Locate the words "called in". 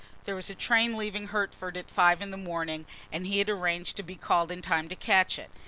4.15-4.63